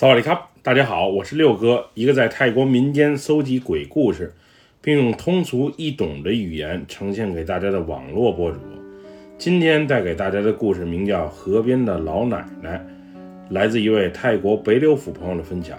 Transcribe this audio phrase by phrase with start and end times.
[0.00, 4.32] 萨瓦迪卡，大家好，我是六哥，一个在泰国民间搜集鬼故事，
[4.80, 8.60] 并用通俗易懂的语言呈现给大家的网络博主。
[9.36, 12.78] 今天带给大家的故事名叫《河边的老奶奶》，
[13.52, 15.76] 来自一位泰国北柳府朋友的分享。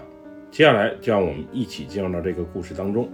[0.50, 3.08] 接下来就让我们一起进入到这个故事当中。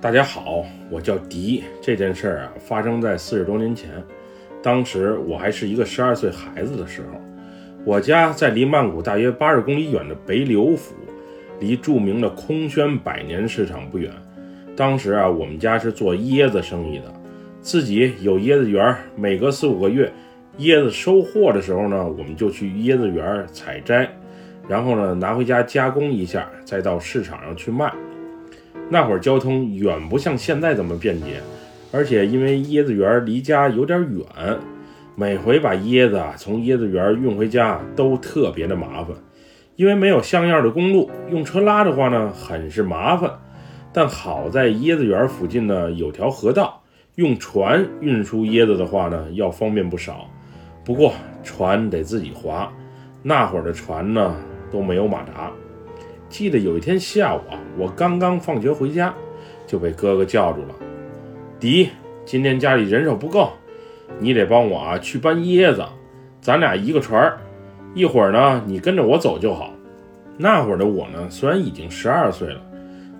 [0.00, 1.64] 大家好，我叫迪。
[1.82, 3.90] 这件事儿啊，发生在四十多年前，
[4.62, 7.20] 当时我还是一个十二岁孩子的时候。
[7.86, 10.94] 我家在离曼谷大约八十公里远的北柳府，
[11.60, 14.10] 离著名的空轩百年市场不远。
[14.74, 17.12] 当时啊，我们家是做椰子生意的，
[17.60, 20.10] 自己有椰子园，每隔四五个月，
[20.60, 24.10] 椰子收获的时候呢，我们就去椰子园采摘，
[24.66, 27.92] 然后呢拿回家加工一下，再到市场上去卖。
[28.88, 31.42] 那会儿交通远不像现在这么便捷，
[31.92, 34.58] 而且因为椰子园离家有点远。
[35.16, 39.16] 每回把椰子啊从椰子园运回家都特别的麻烦，
[39.76, 43.30] 因为没有像样的公路，用车拉的话呢很是麻烦。
[43.92, 46.82] 但好在椰子园附近呢有条河道，
[47.14, 50.28] 用船运输椰子的话呢要方便不少。
[50.84, 51.12] 不过
[51.44, 52.72] 船得自己划，
[53.22, 54.36] 那会儿的船呢
[54.68, 55.52] 都没有马达。
[56.28, 59.14] 记得有一天下午啊，我刚刚放学回家，
[59.64, 60.74] 就被哥哥叫住了
[61.60, 61.90] ：“迪，
[62.24, 63.52] 今天家里人手不够。”
[64.18, 65.84] 你得帮我啊，去搬椰子，
[66.40, 67.38] 咱俩一个船儿，
[67.94, 69.72] 一会儿呢，你跟着我走就好。
[70.36, 72.60] 那会儿的我呢，虽然已经十二岁了，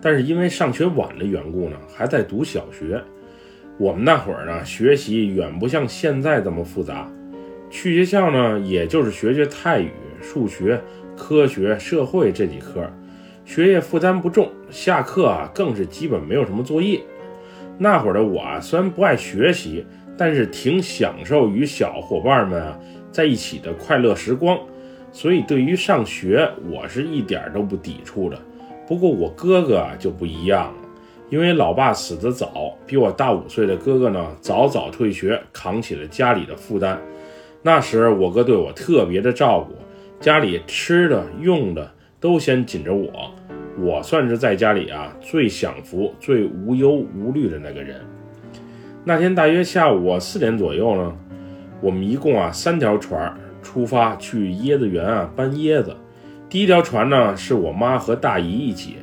[0.00, 3.02] 但是因为上学晚的缘故呢，还在读小学。
[3.76, 7.10] 我们那会儿呢，学习远不像现在这么复杂，
[7.70, 9.90] 去学校呢，也就是学学泰语、
[10.20, 10.80] 数学、
[11.16, 12.88] 科学、社会这几科，
[13.44, 17.00] 学业负担不重，下课啊，更是基本没有什么作业。
[17.78, 19.84] 那会儿的我啊，虽然不爱学习。
[20.16, 22.78] 但是挺享受与小伙伴们啊
[23.10, 24.58] 在一起的快乐时光，
[25.12, 28.38] 所以对于上学我是一点都不抵触的。
[28.86, 30.88] 不过我哥哥就不一样了，
[31.30, 37.00] 因为老爸死得早，比我大五岁的哥哥呢早早退学，扛起了家里的负担。
[37.62, 39.74] 那时我哥对我特别的照顾，
[40.20, 41.90] 家里吃的用的
[42.20, 43.10] 都先紧着我，
[43.78, 48.00] 我算是在家里啊最享福、最无忧无虑的那个人。
[49.06, 51.14] 那天大约下午四点左右呢，
[51.82, 55.94] 我们一共啊三条船出发去椰子园啊搬椰子。
[56.48, 58.96] 第一条船呢是我妈和大姨一起，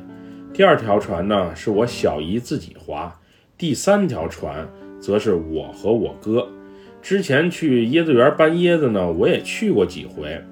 [0.52, 3.16] 第二条船呢是我小姨自己划，
[3.56, 4.66] 第三条船
[4.98, 6.48] 则是我和我哥。
[7.00, 10.42] 之前去椰子园搬椰子呢，我也去过几回。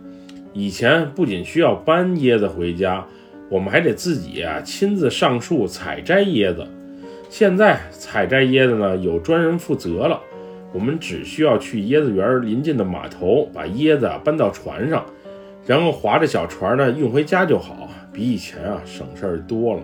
[0.53, 3.05] 以前不仅需要搬椰子回家，
[3.49, 6.65] 我们还得自己啊亲自上树采摘椰子。
[7.31, 10.21] 现在采摘椰子呢，有专人负责了。
[10.73, 15.07] 我们只需要去椰子园临近的码头，把椰子搬到船上，
[15.65, 19.83] 然后划着小船呢运回家就好，比以前啊省事儿多了。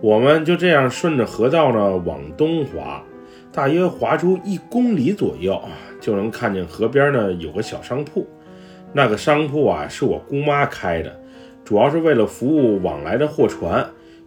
[0.00, 3.02] 我们就这样顺着河道呢往东划，
[3.52, 5.60] 大约划出一公里左右，
[6.00, 8.24] 就能看见河边呢有个小商铺。
[8.92, 11.20] 那个商铺啊是我姑妈开的，
[11.64, 13.84] 主要是为了服务往来的货船。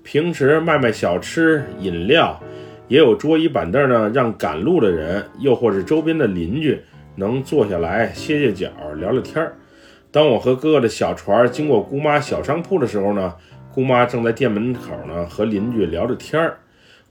[0.09, 2.39] 平时卖卖小吃饮料，
[2.87, 6.81] 也有桌椅板凳呢，让赶路的人，又或是周边的邻居
[7.17, 9.53] 能坐下来歇歇脚、聊聊天儿。
[10.09, 13.33] 当我和哥哥的小船经过姑妈小商铺的时候呢，
[13.73, 16.57] 姑妈正在店门口呢和邻居聊着天儿。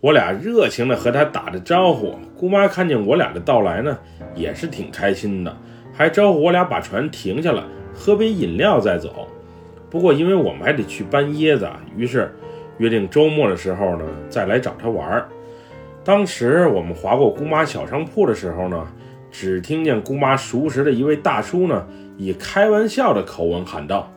[0.00, 2.14] 我俩热情地和她打着招呼。
[2.34, 3.98] 姑妈看见我俩的到来呢，
[4.34, 5.54] 也是挺开心的，
[5.92, 9.28] 还招呼我俩把船停下来，喝杯饮料再走。
[9.90, 12.34] 不过因为我们还得去搬椰子，于是。
[12.78, 15.28] 约定周末的时候呢，再来找他玩儿。
[16.04, 18.86] 当时我们划过姑妈小商铺的时候呢，
[19.30, 21.86] 只听见姑妈熟识的一位大叔呢，
[22.16, 24.12] 以开玩笑的口吻喊道：“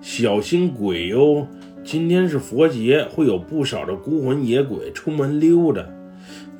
[0.00, 1.46] 小心鬼哟！
[1.82, 5.84] 今天是佛节，会有不少的孤魂野鬼出门溜达。”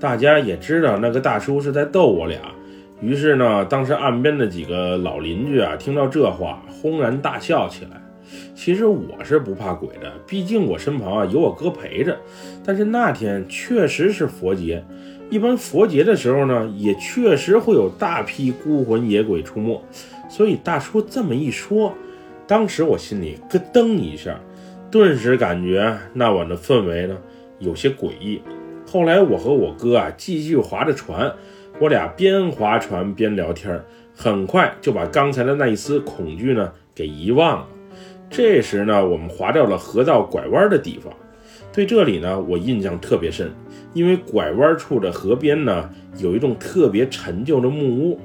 [0.00, 2.40] 大家也知道那个大叔是在逗我俩，
[3.00, 8.01] 于是呢，当时岸边的几个老邻居啊，听到这话，轰然大笑起来。
[8.54, 12.18] 其实我是不怕鬼的，毕竟我身旁啊有我哥陪着。
[12.64, 14.84] 但是那天确实是佛节，
[15.30, 19.82] 一般佛节的时候呢，也确实会有大批孤魂野鬼出没。
[20.28, 21.92] 所以大叔这么一说，
[22.46, 24.38] 当时我心里咯噔一下，
[24.90, 27.16] 顿时感觉那晚的氛围呢
[27.58, 28.40] 有些诡异。
[28.86, 31.32] 后来我和我哥啊继续划着船，
[31.80, 33.82] 我俩边划船边聊天，
[34.14, 37.66] 很快就把刚才的那一丝恐惧呢给遗忘了。
[38.32, 41.12] 这时呢，我们划到了河道拐弯的地方。
[41.70, 43.50] 对这里呢，我印象特别深，
[43.92, 48.18] 因为拐弯处的河边呢，有一栋特别陈旧的木屋。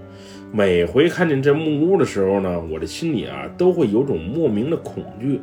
[0.54, 5.42] 每回看见这木屋的时候呢，我的心里啊都会有种莫名的恐惧，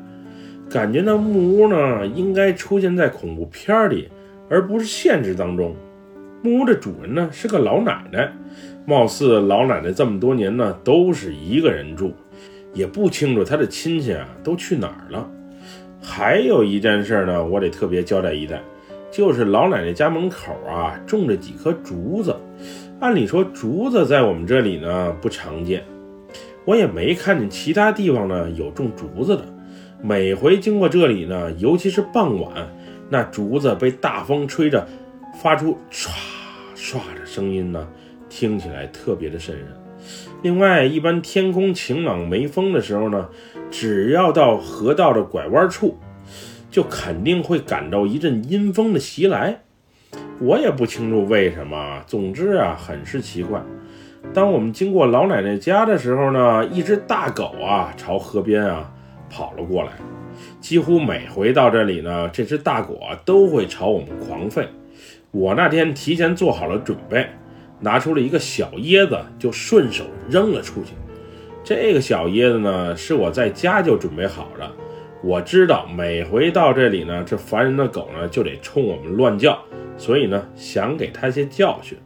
[0.71, 4.09] 感觉那木屋呢应该出现在恐怖片里，
[4.49, 5.77] 而不是现实当中。
[6.43, 8.33] 木屋的主人呢是个老奶奶，
[8.87, 12.13] 貌似老奶奶这么多年呢都是一个人住，
[12.75, 15.31] 也不清楚他的亲戚啊都去哪儿了。
[16.03, 18.61] 还有一件事呢，我得特别交代一代，
[19.11, 22.37] 就是老奶奶家门口啊种着几棵竹子。
[23.01, 25.83] 按理说，竹子在我们这里呢不常见，
[26.65, 29.45] 我也没看见其他地方呢有种竹子的。
[30.03, 32.69] 每回经过这里呢，尤其是傍晚，
[33.09, 34.87] 那竹子被大风吹着，
[35.41, 36.11] 发出唰
[36.77, 37.89] 唰的声音呢，
[38.29, 39.67] 听起来特别的瘆人。
[40.45, 43.31] 另外，一般天空晴朗没风的时候呢，
[43.71, 45.97] 只要到河道的拐弯处，
[46.71, 49.63] 就肯定会感到一阵阴风的袭来。
[50.39, 53.59] 我也不清楚为什么，总之啊，很是奇怪。
[54.35, 58.93] 当我们经过老奶奶家的时候呢，一只大狗啊朝河边啊
[59.31, 59.93] 跑了过来。
[60.61, 64.67] 几乎每回到这里呢，这只大狗啊都会朝我们狂吠。
[65.31, 67.31] 我那天提前做好了准备，
[67.81, 70.93] 拿出了一个小椰子，就顺手扔了出去。
[71.63, 74.73] 这个小椰子呢，是我在家就准备好了。
[75.23, 79.59] 我知道每回到这里呢，这烦人的狗呢就得冲我们乱叫。
[79.97, 81.97] 所以呢，想给它些教训。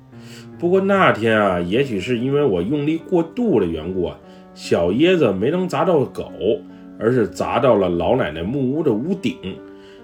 [0.58, 4.18] 不过那天啊，也许是因为我用力过度的缘故啊，
[4.54, 6.30] 小椰子没能砸到狗，
[6.98, 9.36] 而是砸到了老奶奶木屋的屋顶。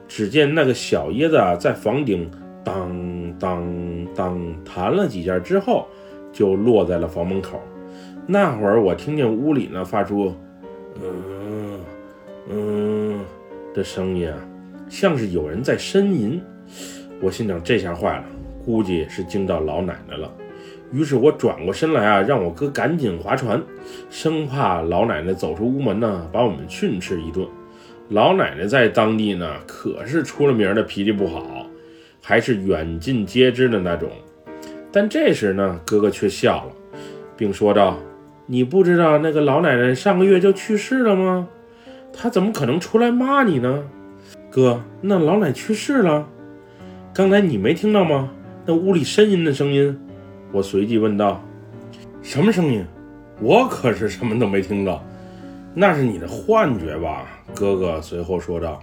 [0.09, 2.31] 只见那个小椰子啊，在房顶
[2.65, 5.87] 当当当弹了几下之后，
[6.33, 7.61] 就落在了房门口。
[8.27, 10.35] 那会儿我听见屋里呢发出
[11.03, 11.79] 嗯
[12.49, 13.21] 嗯
[13.75, 14.39] 的声音啊，
[14.89, 16.41] 像是有人在呻吟。
[17.21, 18.25] 我心想，这下坏了，
[18.65, 20.33] 估计是惊到老奶奶了。
[20.93, 23.63] 于是我转过身来啊，让我哥赶紧划船，
[24.11, 27.47] 生怕老奶奶走出屋门呢，把我们训斥一顿。
[28.11, 31.67] 老奶奶在当地呢，可是出了名的脾气不好，
[32.27, 34.09] 还是远近皆知的那种。
[34.91, 36.73] 但这时呢，哥哥却笑了，
[37.37, 37.99] 并说道
[38.47, 41.47] ：“你不知道那个老奶奶上个月就去世了吗？
[42.15, 43.85] 她怎么可能出来骂你呢？
[44.51, 46.27] 哥，那老奶去世了。”
[47.13, 48.31] 刚才你没听到吗？
[48.65, 49.95] 那屋里呻吟的声音，
[50.51, 51.45] 我随即问道
[52.23, 52.83] ：“什么声音？
[53.39, 55.05] 我可是什么都没听到，
[55.75, 58.83] 那是你的幻觉吧？”哥哥随后说道：“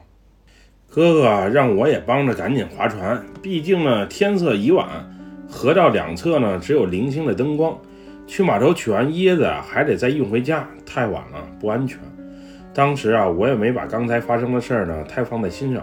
[0.93, 4.85] 哥哥让我也帮着赶紧划船，毕竟呢天色已晚，
[5.49, 7.79] 河道两侧呢只有零星的灯光，
[8.27, 11.97] 去码头取完椰子还得再运回家，太晚了不安全。
[12.73, 15.81] 当时啊我也没把刚才发生的事儿呢太放在心上。”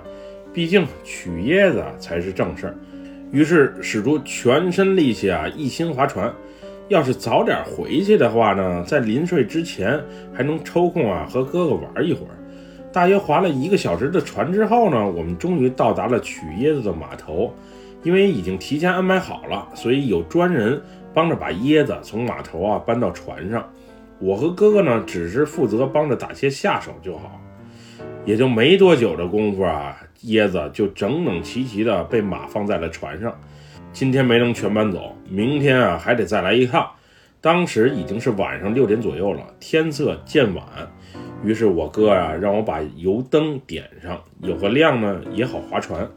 [0.53, 2.75] 毕竟取椰子才是正事儿，
[3.31, 6.31] 于是使出全身力气啊，一心划船。
[6.89, 9.99] 要是早点回去的话呢，在临睡之前
[10.35, 12.38] 还能抽空啊和哥哥玩一会儿。
[12.93, 17.53] 大约划了一个小时的船之后呢，我们终于到达了取椰子的码头。
[18.05, 20.81] 因为已经提前安排好了，所以有专人
[21.13, 23.69] 帮着把椰子从码头啊搬到船上。
[24.21, 27.41] 我和哥哥呢，只是负责帮着打些下手就好。
[28.25, 29.97] 也就没多久的功夫啊。
[30.25, 33.33] 椰子就整整齐齐的被马放在了船上。
[33.93, 36.89] 今天没能全搬走，明天啊还得再来一趟。
[37.41, 40.65] 当时已经是晚上六点左右了，天色渐晚。
[41.45, 46.09] 于是我哥啊让我把油灯点上，有个亮呢也好划船。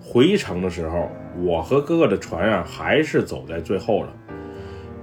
[0.00, 1.10] 回程的时候，
[1.42, 4.12] 我和哥哥的船啊还是走在最后了。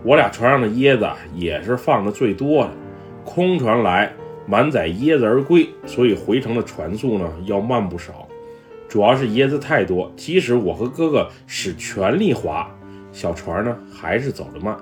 [0.03, 2.71] 我俩船上的椰子也是放的最多的。
[3.23, 4.11] 空船来，
[4.45, 8.27] 满载椰子而归，所以回程的船速呢要慢不少。
[8.89, 12.69] 主要是椰子太多，即使我和哥哥使全力划，
[13.11, 14.77] 小船呢还是走得慢。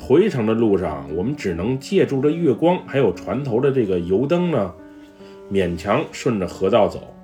[0.00, 4.72] 回程的路上，我们只能借助着月光，还有船头的这个油灯呢，
[5.52, 7.14] 勉强顺着河道走。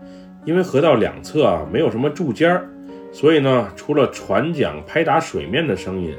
[0.45, 2.69] 因为河道两侧啊没有什么柱尖儿，
[3.11, 6.15] 所以呢，除了船桨拍打水面的声音，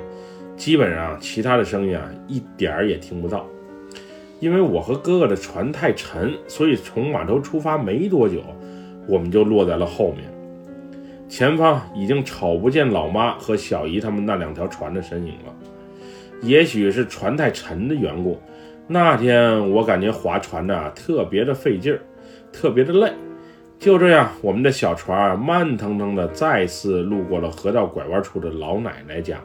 [0.57, 3.45] 基本上其他的声音啊一点儿也听不到。
[4.39, 8.41] 因为我和哥哥的船太沉，所以从码头出发没多久。
[9.07, 10.29] 我们就落在了后面，
[11.29, 15.55] 前方已经瞅不见老妈和小姨他们那两条船的身影了。
[16.41, 18.39] 也许是船太沉的缘故，
[18.87, 21.99] 那天我感觉划船呢特别的费劲儿，
[22.53, 23.11] 特别的累。
[23.79, 29.37] 就这样，我们的小船慢腾腾的再次路过了河道拐弯处的老奶奶家。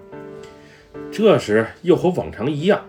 [1.11, 2.80] 这时又和往常一样，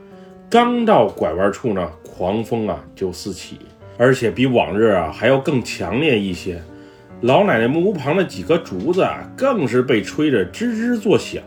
[0.49, 3.57] 刚到拐弯处呢，狂风啊就四起。
[3.97, 6.61] 而且比往日啊还要更强烈一些，
[7.21, 11.43] 老奶奶木屋旁的几棵竹子啊，更是被吹得吱吱作响。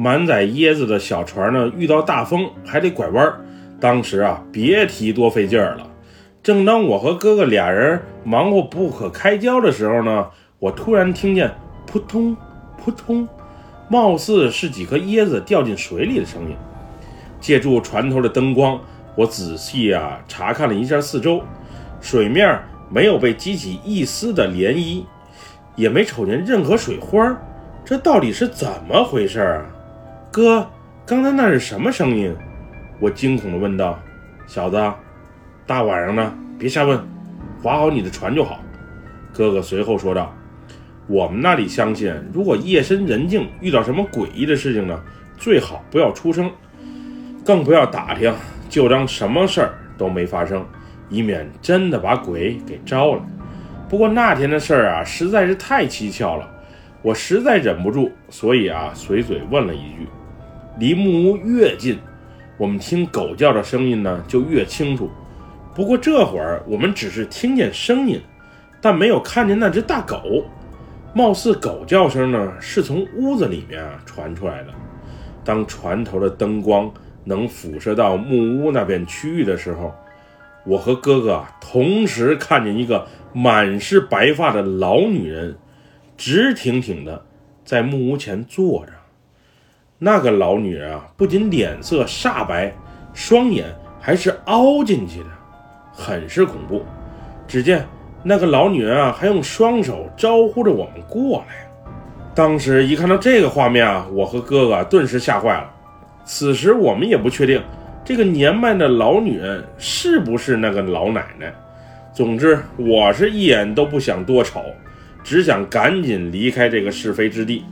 [0.00, 3.34] 满载椰子的小船呢，遇到大风还得拐弯。
[3.80, 5.90] 当时啊，别提多费劲儿了。
[6.40, 10.28] 正当我和哥哥俩人忙活不可开交的时候呢，
[10.60, 11.52] 我突然听见
[11.84, 12.36] 扑通
[12.80, 13.26] 扑通，
[13.88, 16.56] 貌似是几颗椰子掉进水里的声音。
[17.40, 18.80] 借助船头的灯光，
[19.16, 21.42] 我仔细啊查看了一下四周，
[22.00, 22.56] 水面
[22.88, 25.02] 没有被激起一丝的涟漪，
[25.74, 27.36] 也没瞅见任何水花。
[27.84, 29.64] 这到底是怎么回事啊？
[30.38, 30.64] 哥，
[31.04, 32.32] 刚才那是什么声音？
[33.00, 33.98] 我惊恐地问道。
[34.46, 34.80] 小子，
[35.66, 36.96] 大晚上的别瞎问，
[37.60, 38.60] 划好你的船就好。
[39.32, 40.32] 哥哥随后说道。
[41.08, 45.02] 我们那里相信，如果夜深人静遇到什么诡异的事情呢，
[45.36, 46.48] 最好不要出声。
[47.44, 48.32] 更不要打听，
[48.68, 50.64] 就当什么事儿都没发生，
[51.08, 53.26] 以免真的把鬼给招了。
[53.88, 56.48] 不过那天的事儿啊，实在是太蹊跷了，
[57.02, 60.06] 我实在忍不住，所以啊，随嘴问了一句。
[60.78, 61.98] 离木屋越近，
[62.56, 65.10] 我们听狗叫的声音呢就越清楚。
[65.74, 68.20] 不过这会儿我们只是听见声音，
[68.80, 70.44] 但没有看见那只大狗。
[71.14, 74.68] 貌似狗叫声呢是从屋子里面啊传出来的。
[75.44, 76.90] 当船头的灯光。
[77.24, 79.92] 能辐射到木屋那边区域的时候，
[80.64, 85.54] 我和哥哥同时看见一个满是白发的老女人，
[86.16, 87.22] 直挺挺的
[87.66, 88.92] 在木屋前坐着。
[90.00, 92.72] 那个老女人啊，不仅脸色煞白，
[93.12, 93.66] 双眼
[94.00, 95.26] 还是凹进去的，
[95.92, 96.84] 很是恐怖。
[97.48, 97.84] 只见
[98.22, 101.68] 那个老女人啊，还用双手招呼着我们过来。
[102.32, 105.68] 当时一看到这个画面啊，我和哥哥顿时吓坏了。
[106.24, 107.60] 此时我们也不确定，
[108.04, 111.52] 这个年迈的老女人是不是那个老奶奶。
[112.12, 114.62] 总之，我是一眼都不想多瞅，
[115.24, 117.64] 只想赶紧离开这个是非之地。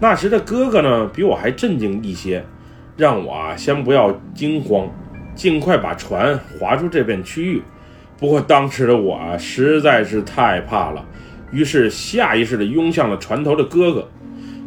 [0.00, 2.42] 那时的哥哥呢，比我还镇静一些，
[2.96, 4.88] 让我啊先不要惊慌，
[5.34, 7.62] 尽快把船划出这片区域。
[8.18, 11.04] 不过当时的我啊实在是太怕了，
[11.52, 14.08] 于是下意识地拥向了船头的哥哥。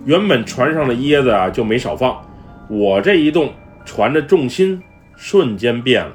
[0.06, 2.22] 原本船上的椰子啊就没少放。
[2.68, 3.52] 我这一动，
[3.86, 4.80] 船的重心
[5.16, 6.12] 瞬间变了，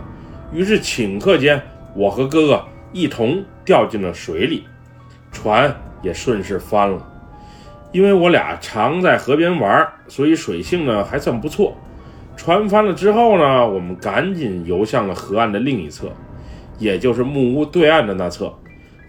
[0.53, 1.61] 于是顷刻间，
[1.95, 4.65] 我和哥哥一同掉进了水里，
[5.33, 7.05] 船也顺势翻了。
[7.92, 11.76] 因为我俩常在河边玩，所以水性呢还算不错。
[12.37, 16.12] 船翻了之后呢，我们赶紧游向了河岸的另一侧，
[16.78, 18.54] 也就是木屋对岸的那侧。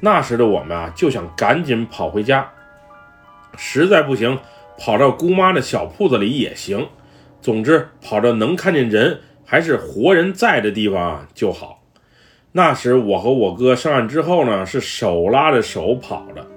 [0.02, 2.50] 那时的我们啊，就想赶紧跑回家，
[3.58, 4.40] 实在不行，
[4.78, 6.88] 跑到姑妈的小铺子里也行。
[7.42, 11.84] 总之，跑到能看见人还是活人在的地方就好。
[12.54, 16.48] 那时我和我哥上岸之后呢，是手拉着手跑的，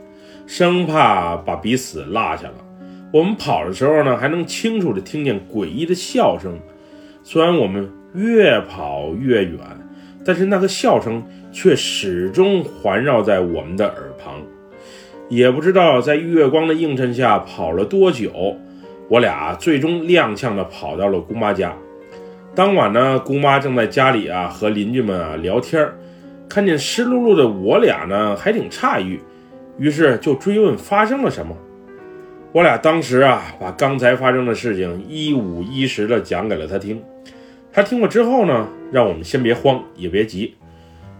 [0.54, 2.54] 生怕把彼此落下了。
[3.11, 6.61] 我们跑的时候呢，还能清楚地听见诡异的笑声。
[7.23, 9.59] 虽然我们越跑越远，
[10.23, 14.42] 但是那个笑声却始终环绕在我们的耳旁。
[15.30, 18.54] 也不知道在月光的映衬下跑了多久。
[19.09, 21.75] 我俩最终踉跄地跑到了姑妈家。
[22.54, 25.88] 当晚呢，姑妈正在家里啊和邻居们啊聊天
[26.47, 29.18] 看见湿漉漉的我俩呢，还挺诧异，
[29.78, 31.56] 于是就追问发生了什么。
[32.52, 37.02] 我俩当时啊把刚才发生的事情一五一十的讲给了他听。
[37.72, 40.54] 他听了之后呢，让我们先别慌，也别急。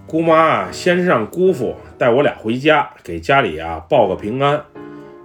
[0.07, 4.63] 姑妈啊，先让姑父带我俩回家，给家里啊报个平安。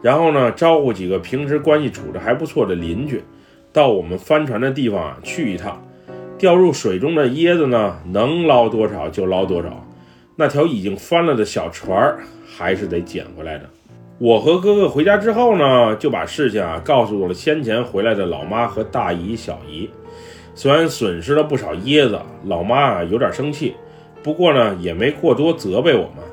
[0.01, 3.21] 然后呢，招呼几个平时关系处着还不错的邻居，
[3.73, 5.83] 到我们帆船的地方啊去一趟。
[6.37, 9.85] 掉入水中的椰子呢，能捞多少就捞多少。
[10.37, 12.15] 那条已经翻了的小船
[12.57, 13.69] 还是得捡回来的。
[14.17, 19.87] 我和哥哥回家之后呢，就把事情啊告诉了先前回来的老妈和大姨、小姨。
[20.55, 23.75] 虽然损失了不少椰子，老妈啊有点生气，
[24.23, 26.23] 不过呢也没过多责备我们，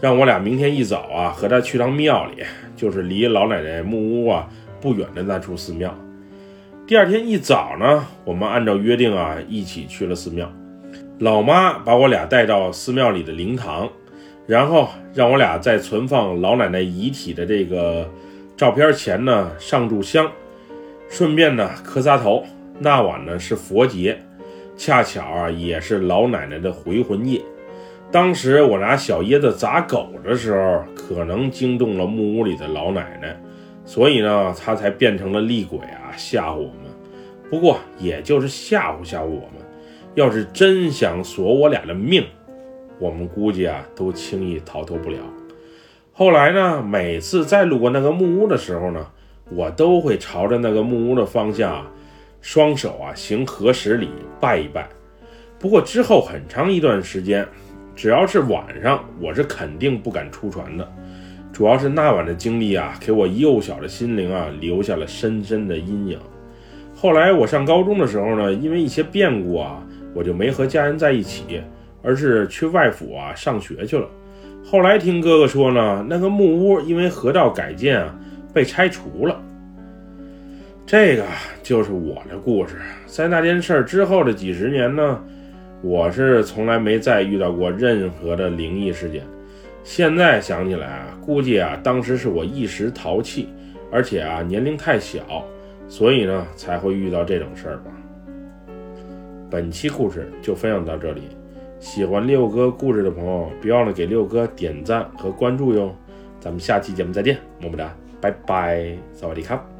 [0.00, 2.42] 让我俩明天一早啊和她去趟庙里。
[2.74, 4.48] 就是离老奶奶木屋啊
[4.80, 5.92] 不远的那处寺庙。
[6.86, 10.50] 第二天一早呢，我们按照约定啊，一起去了寺庙。
[11.18, 13.90] 老妈把我俩带到寺庙里的灵堂，
[14.48, 18.10] 然后让我俩在存放老奶奶遗体的这个
[18.56, 20.32] 照片前呢上炷香，
[21.10, 22.42] 顺便呢磕仨头。
[22.78, 24.18] 那晚呢是佛节，
[24.74, 27.42] 恰巧啊也是老奶奶的回魂夜。
[28.10, 33.38] 当时我拿小椰子砸狗的时候，可能惊动了木屋里的老奶奶，
[33.84, 37.50] 所以呢，她才变成了厉鬼啊，吓唬我们。
[37.50, 39.62] 不过也就是吓唬吓唬我们，
[40.14, 42.24] 要是真想索我俩的命，
[42.98, 45.18] 我们估计啊，都轻易逃脱不了。
[46.12, 49.06] 后来呢，每次再路过那个木屋的时候呢，
[49.50, 51.86] 我都会朝着那个木屋的方向，
[52.40, 54.08] 双手啊行合十礼
[54.40, 54.88] 拜一拜。
[55.60, 57.46] 不过之后很长一段时间，
[57.94, 60.92] 只要是晚上，我是肯定不敢出船的。
[61.52, 66.18] 主要是那晚的经历啊，给我幼小的心灵啊留下了深深的阴影。
[66.94, 69.82] 后来我上高中的时候呢，因为一些变故啊，
[70.14, 71.60] 我就没和家人在一起，
[72.08, 74.08] 而是去外府啊上学去了。
[74.64, 78.18] 后来听哥哥说呢，那个木屋因为河道改建啊
[78.54, 79.38] 被拆除了。
[80.86, 81.24] 这个
[81.62, 82.76] 就是我的故事。
[83.04, 85.22] 在那件事之后的几十年呢，
[85.82, 89.22] 我是从来没再遇到过任何的灵异事件。
[89.84, 93.50] 现在想起来啊，估计啊，当时是我一时淘气，
[93.92, 95.44] 而且啊，年龄太小，
[95.90, 97.92] 所以呢，才会遇到这种事儿吧。
[99.50, 101.22] 本期故事就分享到这里，
[101.80, 105.94] 喜欢六哥故事的朋友，别忘了给六哥点赞和关注哟。
[106.40, 109.77] 咱们下期节目再见，么么哒，拜拜，萨瓦迪卡。